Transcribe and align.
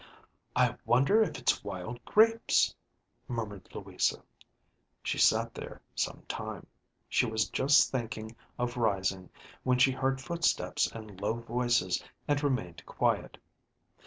"I 0.55 0.73
wonder 0.83 1.21
if 1.21 1.37
it's 1.37 1.63
wild 1.63 2.03
grapes?" 2.05 2.73
murmured 3.27 3.69
Louisa. 3.71 4.23
She 5.03 5.19
sat 5.19 5.53
there 5.53 5.79
some 5.93 6.23
time. 6.27 6.65
She 7.07 7.27
was 7.27 7.47
just 7.49 7.91
thinking 7.91 8.35
of 8.57 8.77
rising, 8.77 9.29
when 9.61 9.77
she 9.77 9.91
beard 9.93 10.19
footsteps 10.19 10.87
and 10.91 11.21
low 11.21 11.35
voices, 11.35 12.03
and 12.27 12.41
remained 12.43 12.83
quiet. 12.87 13.37